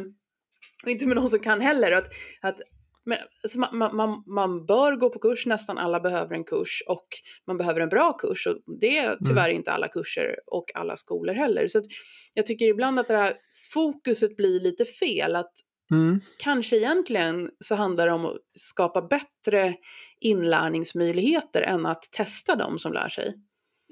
[0.85, 1.91] inte med någon som kan heller.
[1.91, 2.07] Att,
[2.41, 2.61] att
[3.05, 7.07] men alltså man, man, man, bör gå på kurs, nästan alla behöver en kurs och
[7.47, 9.55] man behöver en bra kurs och det är tyvärr mm.
[9.55, 11.67] inte alla kurser och alla skolor heller.
[11.67, 11.81] Så
[12.33, 13.33] jag tycker ibland att det här
[13.73, 15.35] fokuset blir lite fel.
[15.35, 15.53] Att
[15.91, 16.21] mm.
[16.37, 19.73] Kanske egentligen så handlar det om att skapa bättre
[20.19, 23.33] inlärningsmöjligheter än att testa dem som lär sig.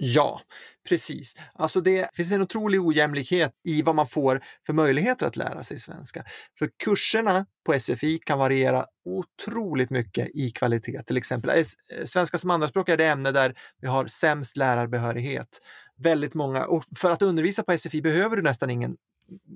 [0.01, 0.41] Ja,
[0.89, 1.35] precis.
[1.53, 5.79] Alltså det finns en otrolig ojämlikhet i vad man får för möjligheter att lära sig
[5.79, 6.23] svenska.
[6.59, 11.03] För kurserna på SFI kan variera otroligt mycket i kvalitet.
[11.03, 15.62] Till exempel eh, eh, svenska som andraspråk är det ämne där vi har sämst lärarbehörighet.
[15.97, 18.95] Väldigt många, och för att undervisa på SFI behöver du nästan ingen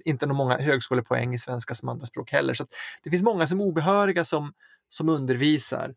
[0.05, 2.53] inte många högskolepoäng i svenska som andraspråk heller.
[2.53, 2.65] Så
[3.03, 4.53] det finns många som är obehöriga som,
[4.89, 5.93] som undervisar.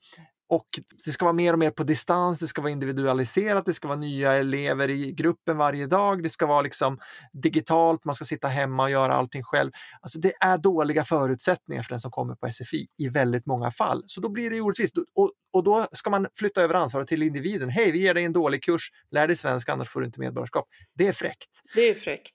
[0.48, 0.66] Och
[1.04, 3.98] det ska vara mer och mer på distans, det ska vara individualiserat, det ska vara
[3.98, 6.98] nya elever i gruppen varje dag, det ska vara liksom
[7.32, 9.70] digitalt, man ska sitta hemma och göra allting själv.
[10.00, 14.02] Alltså det är dåliga förutsättningar för den som kommer på SFI i väldigt många fall.
[14.06, 14.94] Så då blir det orättvist.
[15.14, 17.68] Och, och då ska man flytta över ansvaret till individen.
[17.68, 20.68] Hej, vi ger dig en dålig kurs, lär dig svenska annars får du inte medborgarskap.
[20.94, 21.62] Det är fräckt.
[21.74, 22.34] Det är fräckt.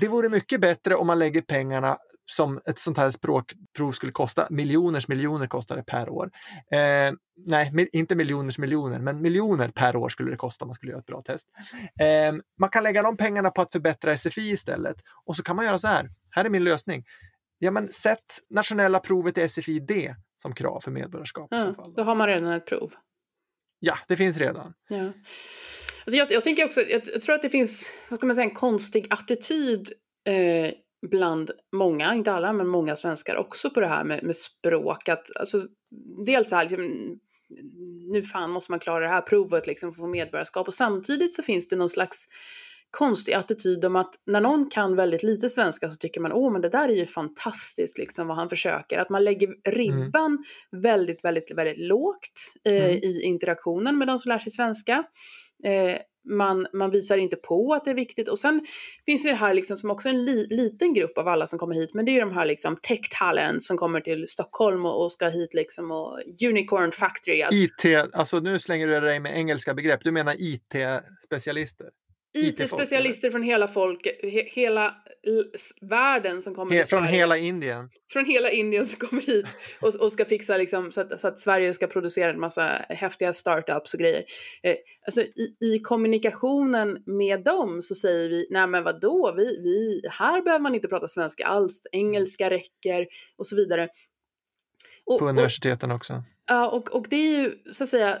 [0.00, 1.98] Det vore mycket bättre om man lägger pengarna
[2.32, 4.46] som ett sånt här språkprov skulle kosta.
[4.50, 6.30] Miljoners miljoner kostar det per år.
[6.72, 7.12] Eh,
[7.46, 11.00] nej, inte miljoners miljoner, men miljoner per år skulle det kosta om man skulle göra
[11.00, 11.48] ett bra test.
[12.00, 15.64] Eh, man kan lägga de pengarna på att förbättra SFI istället och så kan man
[15.64, 16.10] göra så här.
[16.30, 17.04] Här är min lösning.
[17.58, 21.54] Ja, men sätt nationella provet i SFI-D som krav för medborgarskap.
[21.54, 21.94] Så fall.
[21.94, 22.92] Då har man redan ett prov.
[23.78, 24.74] Ja, det finns redan.
[24.88, 25.12] Ja.
[26.04, 28.48] Alltså jag, jag tänker också, jag, jag, tror att det finns, vad ska man säga,
[28.48, 29.92] en konstig attityd
[30.28, 30.72] eh,
[31.10, 35.08] bland många, inte alla, men många svenskar också på det här med, med språk.
[35.08, 35.58] Att, alltså,
[36.26, 37.18] dels så här, liksom,
[38.12, 40.66] nu fan måste man klara det här provet liksom, för att få medborgarskap.
[40.66, 42.28] Och samtidigt så finns det någon slags
[42.90, 46.60] konstig attityd om att när någon kan väldigt lite svenska så tycker man åh men
[46.60, 48.98] det där är ju fantastiskt liksom vad han försöker.
[48.98, 50.82] Att man lägger ribban mm.
[50.82, 52.96] väldigt, väldigt, väldigt lågt eh, mm.
[53.02, 55.04] i interaktionen med de som lär sig svenska.
[55.64, 58.28] Eh, man, man visar inte på att det är viktigt.
[58.28, 58.66] Och sen
[59.06, 61.94] finns det här liksom som också en li, liten grupp av alla som kommer hit,
[61.94, 65.12] men det är ju de här liksom tech talent som kommer till Stockholm och, och
[65.12, 67.44] ska hit liksom och unicorn factory.
[67.50, 71.86] IT, alltså nu slänger du dig med engelska begrepp, du menar IT-specialister?
[72.34, 74.94] IT-specialister från hela folket, he, hela
[75.80, 77.90] världen som kommer he, Från hela Indien?
[78.12, 79.46] Från hela Indien som kommer hit
[79.80, 83.32] och, och ska fixa liksom så att, så att, Sverige ska producera en massa häftiga
[83.32, 84.24] startups och grejer.
[84.62, 84.74] Eh,
[85.06, 90.42] alltså i, i, kommunikationen med dem så säger vi, nej men vadå, vi, vi, här
[90.42, 93.88] behöver man inte prata svenska alls, engelska räcker och så vidare.
[95.04, 96.22] Och, på universiteten och, också.
[96.48, 98.18] Ja, och, och det är ju så att säga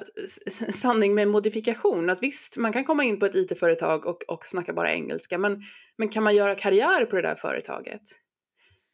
[0.74, 2.10] sanning med modifikation.
[2.10, 5.62] Att visst, man kan komma in på ett IT-företag och, och snacka bara engelska, men,
[5.98, 8.02] men kan man göra karriär på det där företaget?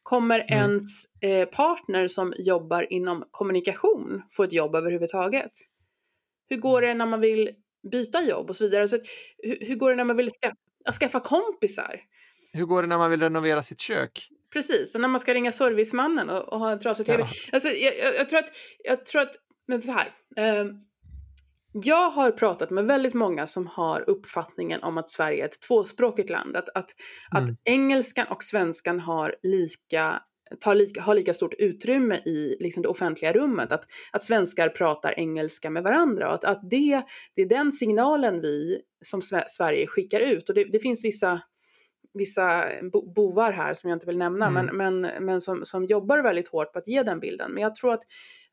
[0.03, 0.53] Kommer mm.
[0.53, 5.51] ens eh, partner som jobbar inom kommunikation få ett jobb överhuvudtaget?
[6.49, 6.87] Hur går mm.
[6.87, 7.49] det när man vill
[7.91, 8.87] byta jobb och så vidare?
[8.87, 8.97] Så,
[9.37, 12.01] hur, hur går det när man vill skaffa, skaffa kompisar?
[12.53, 14.29] Hur går det när man vill renovera sitt kök?
[14.53, 17.23] Precis, och när man ska ringa servicemannen och, och ha en trasig tv.
[17.23, 17.29] Ja.
[17.53, 18.49] Alltså, jag, jag, jag, tror att,
[18.83, 19.35] jag tror att,
[19.67, 20.11] men så här.
[20.37, 20.65] Eh,
[21.71, 26.29] jag har pratat med väldigt många som har uppfattningen om att Sverige är ett tvåspråkigt
[26.29, 26.57] land.
[26.57, 26.95] Att, att,
[27.35, 27.43] mm.
[27.43, 30.21] att engelskan och svenskan har lika
[30.59, 33.71] tar lika, har lika stort utrymme i liksom det offentliga rummet.
[33.71, 37.01] Att, att svenskar pratar engelska med varandra och att, att det,
[37.35, 40.49] det är den signalen vi som Sverige skickar ut.
[40.49, 41.41] Och det, det finns vissa
[42.13, 42.65] vissa
[43.15, 44.65] bovar här som jag inte vill nämna, mm.
[44.65, 47.51] men, men, men som, som jobbar väldigt hårt på att ge den bilden.
[47.51, 48.03] Men jag tror att,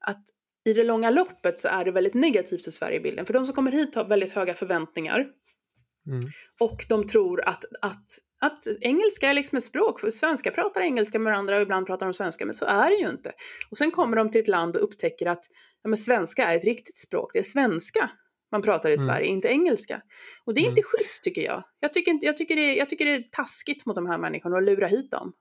[0.00, 0.24] att
[0.64, 3.26] i det långa loppet så är det väldigt negativt för Sverigebilden.
[3.26, 5.26] För de som kommer hit har väldigt höga förväntningar.
[6.06, 6.20] Mm.
[6.60, 8.04] Och de tror att, att,
[8.40, 12.06] att engelska är liksom ett språk, för svenskar pratar engelska med varandra och ibland pratar
[12.06, 13.32] de svenska, men så är det ju inte.
[13.70, 15.44] Och sen kommer de till ett land och upptäcker att
[15.82, 18.10] ja, men svenska är ett riktigt språk, det är svenska
[18.52, 19.06] man pratar i mm.
[19.06, 20.00] Sverige, inte engelska.
[20.44, 20.84] Och det är inte mm.
[20.84, 21.62] schysst tycker jag.
[21.80, 24.64] Jag tycker, jag, tycker det, jag tycker det är taskigt mot de här människorna att
[24.64, 25.32] lura hit dem.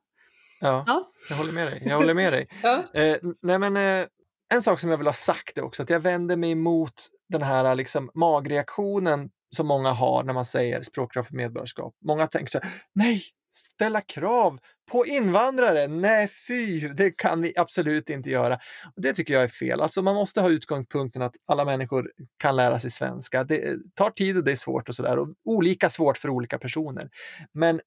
[0.62, 1.12] Ja, ja.
[1.30, 1.84] jag håller med dig.
[1.86, 2.48] Jag håller med dig.
[2.64, 2.84] ja.
[2.94, 4.08] eh, nej men, eh,
[4.54, 7.42] en sak som jag vill ha sagt är också att jag vänder mig emot den
[7.42, 11.96] här liksom, magreaktionen som många har när man säger språkkrav för medborgarskap.
[12.06, 13.24] Många tänker så här, nej,
[13.56, 14.60] ställa krav
[14.92, 15.88] på invandrare.
[15.88, 18.60] Nej, fy, det kan vi absolut inte göra.
[18.96, 19.82] Det tycker jag är fel.
[19.82, 23.44] Alltså man måste ha utgångspunkten att alla människor kan lära sig svenska.
[23.44, 27.10] Det eh, tar tid och det är svårt och sådär olika svårt för olika personer.
[27.54, 27.82] Men eh,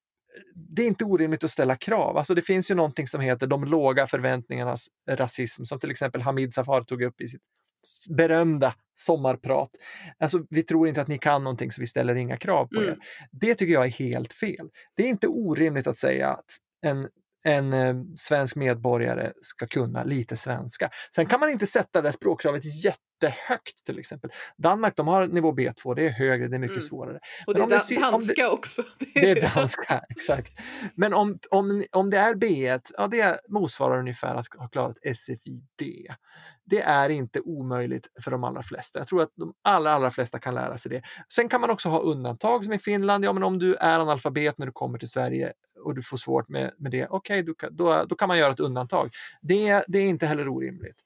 [0.55, 2.17] det är inte orimligt att ställa krav.
[2.17, 6.53] Alltså det finns ju någonting som heter de låga förväntningarnas rasism som till exempel Hamid
[6.53, 7.41] Safar tog upp i sitt
[8.09, 9.69] berömda sommarprat.
[10.19, 12.89] Alltså, vi tror inte att ni kan någonting så vi ställer inga krav på mm.
[12.89, 12.97] er.
[13.31, 14.69] Det tycker jag är helt fel.
[14.95, 16.45] Det är inte orimligt att säga att
[16.85, 17.07] en
[17.45, 20.89] en eh, svensk medborgare ska kunna lite svenska.
[21.15, 22.61] Sen kan man inte sätta det språkkravet
[23.23, 24.31] jättehögt till exempel.
[24.57, 26.81] Danmark de har nivå B2, det är högre, det är mycket mm.
[26.81, 27.19] svårare.
[27.47, 28.83] Och det är da ser, danska det, också.
[29.13, 30.53] Det är danska, exakt.
[30.95, 36.15] Men om, om, om det är B1, ja det motsvarar ungefär att ha klarat SFI-D
[36.69, 38.99] det är inte omöjligt för de allra flesta.
[38.99, 41.01] Jag tror att de allra, allra flesta kan lära sig det.
[41.33, 43.25] Sen kan man också ha undantag som i Finland.
[43.25, 45.53] Ja, men om du är analfabet när du kommer till Sverige
[45.83, 48.59] och du får svårt med, med det, okej, okay, då, då kan man göra ett
[48.59, 49.09] undantag.
[49.41, 51.03] Det, det är inte heller orimligt.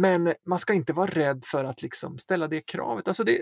[0.00, 3.08] Men man ska inte vara rädd för att liksom ställa det kravet.
[3.08, 3.38] Alltså det,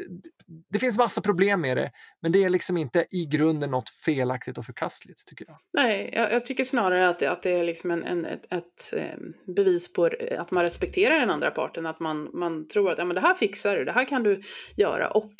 [0.72, 1.90] det finns massa problem med det,
[2.22, 5.58] men det är liksom inte i grunden något felaktigt och förkastligt tycker jag.
[5.72, 9.54] Nej, jag, jag tycker snarare att, att det är liksom en, en ett, ett, ehm,
[9.56, 13.14] bevis på att man respekterar den andra parten, att man, man tror att ja, men
[13.14, 14.42] det här fixar du, det här kan du
[14.76, 15.08] göra.
[15.08, 15.34] Och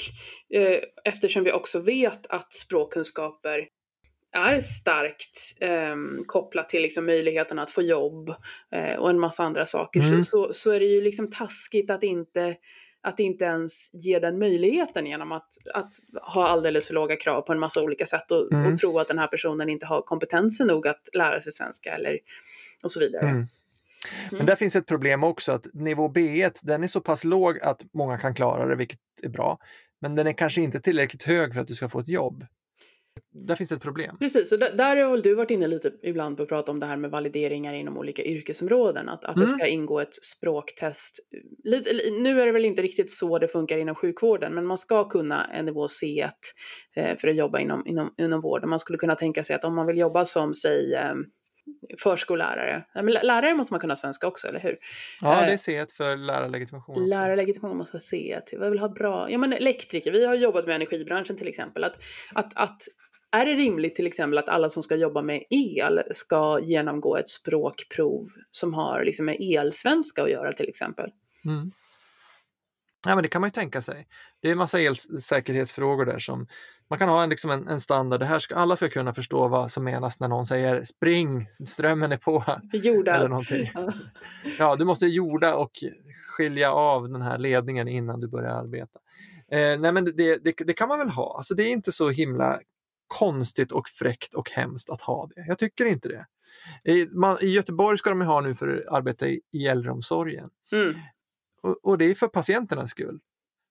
[0.55, 3.69] eh, eftersom vi också vet att språkkunskaper
[4.37, 5.97] är starkt eh,
[6.27, 8.35] kopplat till liksom möjligheten att få jobb
[8.73, 10.23] eh, och en massa andra saker mm.
[10.23, 12.57] så, så, så, är det ju liksom taskigt att inte,
[13.03, 17.53] att inte ens ge den möjligheten genom att, att ha alldeles för låga krav på
[17.53, 18.73] en massa olika sätt och, mm.
[18.73, 22.19] och tro att den här personen inte har kompetensen nog att lära sig svenska eller
[22.85, 23.29] och så vidare.
[23.29, 23.47] Mm.
[24.31, 24.47] Men mm.
[24.47, 28.19] där finns ett problem också att nivå B1 den är så pass låg att många
[28.19, 29.59] kan klara det, vilket är bra.
[30.01, 32.47] Men den är kanske inte tillräckligt hög för att du ska få ett jobb
[33.33, 34.17] där finns ett problem.
[34.19, 36.87] Precis, och där har väl du varit inne lite ibland på att prata om det
[36.87, 39.47] här med valideringar inom olika yrkesområden, att, att mm.
[39.47, 41.19] det ska ingå ett språktest.
[41.65, 45.09] Lite, nu är det väl inte riktigt så det funkar inom sjukvården, men man ska
[45.09, 46.31] kunna en nivå C1
[46.97, 48.71] eh, för att jobba inom, inom, inom vården.
[48.71, 51.15] Man skulle kunna tänka sig att om man vill jobba som, säg, eh,
[52.03, 52.85] förskollärare.
[52.95, 54.77] Men lärare måste man kunna svenska också, eller hur?
[55.21, 57.09] Ja, det är C1 för lärarlegitimation.
[57.09, 58.41] Lärarlegitimation måste ha C1.
[58.53, 61.85] Jag vill ha bra, ja men elektriker, vi har jobbat med energibranschen till exempel.
[61.85, 61.97] Att,
[62.35, 62.83] att, att
[63.33, 67.29] är det rimligt till exempel att alla som ska jobba med el ska genomgå ett
[67.29, 71.11] språkprov som har liksom med elsvenska att göra till exempel?
[71.45, 71.73] Mm.
[73.07, 74.07] Ja, men det kan man ju tänka sig.
[74.41, 76.47] Det är en massa elsäkerhetsfrågor där som
[76.89, 78.21] man kan ha en, liksom en, en standard.
[78.21, 82.13] Det här ska, alla ska kunna förstå vad som menas när någon säger spring, strömmen
[82.13, 82.45] är på.
[82.73, 83.17] Jorda.
[83.17, 83.71] Eller någonting.
[83.75, 83.93] Ja.
[84.59, 85.71] ja, du måste jorda och
[86.29, 88.99] skilja av den här ledningen innan du börjar arbeta.
[89.51, 90.13] Eh, nej men det,
[90.45, 91.37] det, det, kan man väl ha.
[91.37, 92.61] Alltså det är inte så himla
[93.07, 95.45] konstigt och fräckt och hemskt att ha det.
[95.49, 96.27] Jag tycker inte det.
[96.93, 100.51] I, man, i Göteborg ska de ha nu för att arbeta i, i äldreomsorgen.
[100.73, 100.95] Mm.
[101.63, 103.19] Och, och, det är för patienternas skull.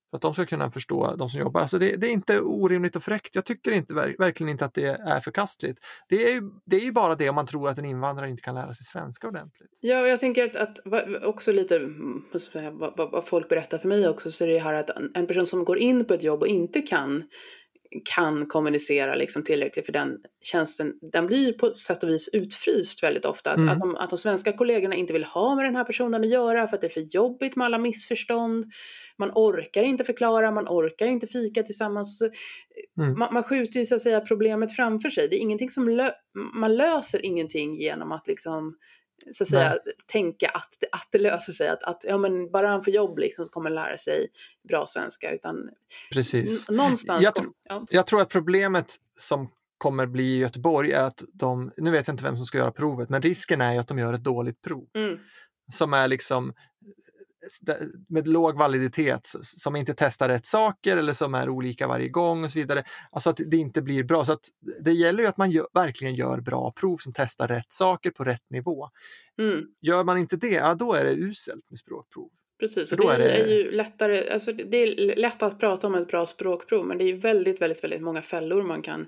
[0.10, 1.62] För att de ska kunna förstå, de som jobbar.
[1.62, 3.36] Alltså det, det är inte orimligt och fräckt.
[3.36, 5.80] Jag tycker inte, verkligen inte att det är förkastligt.
[6.10, 8.42] Det är, ju, det är ju bara det om man tror att en invandrare inte
[8.42, 9.80] kan lära sig svenska ordentligt.
[9.82, 10.80] Ja, jag tänker att, att
[11.24, 12.24] också lite mm,
[12.72, 15.66] vad, vad folk berättar för mig också, så är det här att en person som
[15.66, 17.24] går in på ett jobb och inte kan
[18.16, 23.26] kan kommunicera liksom tillräckligt för den tjänsten, den blir på sätt och vis utfryst väldigt
[23.26, 23.52] ofta.
[23.52, 23.70] Att, mm.
[23.70, 26.68] att, de, att de svenska kollegorna inte vill ha med den här personen att göra
[26.68, 28.66] för att det är för jobbigt med alla missförstånd.
[29.18, 32.22] Man orkar inte förklara, man orkar inte fika tillsammans.
[32.98, 33.20] Mm.
[33.20, 35.28] Man, man skjuter ju så att säga problemet framför sig.
[35.28, 36.12] Det är ingenting som lö
[36.54, 38.76] man löser ingenting genom att liksom
[39.32, 42.84] så att säga, tänka att, att det löser sig, att, att ja, men bara han
[42.84, 44.28] får jobb liksom, så kommer han lära sig
[44.68, 45.32] bra svenska.
[45.32, 45.70] Utan
[46.12, 46.70] Precis.
[46.70, 47.86] Någonstans jag, tro, ja.
[47.90, 52.14] jag tror att problemet som kommer bli i Göteborg är att de, nu vet jag
[52.14, 54.62] inte vem som ska göra provet, men risken är ju att de gör ett dåligt
[54.62, 54.88] prov.
[54.96, 55.20] Mm.
[55.74, 56.54] Som är liksom
[58.08, 62.52] med låg validitet, som inte testar rätt saker eller som är olika varje gång och
[62.52, 62.84] så vidare.
[63.12, 64.26] Alltså att det inte blir bra.
[64.26, 64.46] Så att
[64.84, 68.24] det gäller ju att man gör, verkligen gör bra prov som testar rätt saker på
[68.24, 68.90] rätt nivå.
[69.40, 69.66] Mm.
[69.82, 72.30] Gör man inte det, ja då är det uselt med språkprov.
[72.60, 75.96] Precis, och det är, det är, ju lättare, alltså det är lätt att prata om
[75.96, 79.08] ett bra språkprov men det är väldigt, väldigt, väldigt många fällor man kan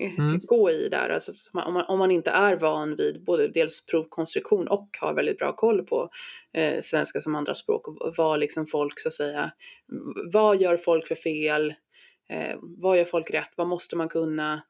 [0.00, 0.40] mm.
[0.42, 1.10] gå i där.
[1.10, 5.38] Alltså, om, man, om man inte är van vid både dels provkonstruktion och har väldigt
[5.38, 6.10] bra koll på
[6.52, 7.82] eh, svenska som andraspråk
[8.16, 9.52] vad liksom folk så att säga,
[10.32, 11.74] vad gör folk för fel,
[12.28, 14.62] eh, vad gör folk rätt, vad måste man kunna,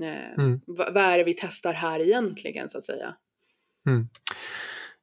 [0.00, 0.60] eh, mm.
[0.66, 3.14] vad, vad är det vi testar här egentligen så att säga.
[3.86, 4.08] Mm.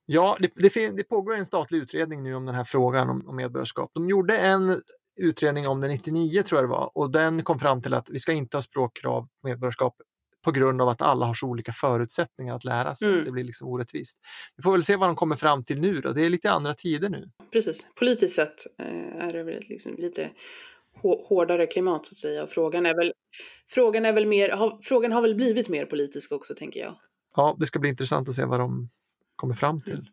[0.05, 3.35] Ja, det, det, det, pågår en statlig utredning nu om den här frågan om, om
[3.35, 3.91] medborgarskap.
[3.93, 4.77] De gjorde en
[5.19, 8.19] utredning om det 99 tror jag det var och den kom fram till att vi
[8.19, 9.95] ska inte ha språkkrav på medborgarskap
[10.43, 13.11] på grund av att alla har så olika förutsättningar att lära sig.
[13.11, 13.25] Mm.
[13.25, 14.19] Det blir liksom orättvist.
[14.55, 16.13] Vi får väl se vad de kommer fram till nu då.
[16.13, 17.29] Det är lite andra tider nu.
[17.51, 17.85] Precis.
[17.95, 20.29] Politiskt sett eh, är det väl liksom lite
[21.01, 22.43] hårdare klimat så att säga.
[22.43, 23.13] Och frågan är väl,
[23.69, 26.95] frågan är väl mer, har, frågan har väl blivit mer politisk också tänker jag.
[27.35, 28.89] Ja, det ska bli intressant att se vad de
[29.35, 29.93] kommer fram till.
[29.93, 30.05] Mm.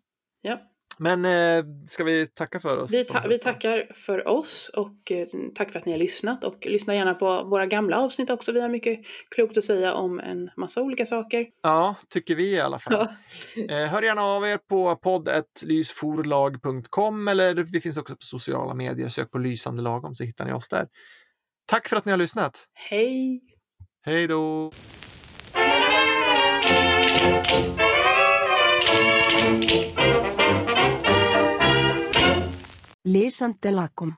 [0.42, 0.60] Ja.
[0.98, 2.92] Men eh, ska vi tacka för oss?
[2.92, 6.66] Vi, ta vi tackar för oss och eh, tack för att ni har lyssnat och
[6.66, 8.52] lyssna gärna på våra gamla avsnitt också.
[8.52, 11.46] Vi har mycket klokt att säga om en massa olika saker.
[11.62, 12.94] Ja, tycker vi i alla fall.
[12.94, 13.09] Ja.
[13.68, 19.09] Eh, hör gärna av er på podd.lysforlag.com eller vi finns också på sociala medier.
[19.09, 20.88] Sök på Lysande lagom så hittar ni oss där.
[21.66, 22.64] Tack för att ni har lyssnat.
[22.74, 23.40] Hej!
[24.04, 24.72] Hej då!
[33.06, 34.10] Lesandelakum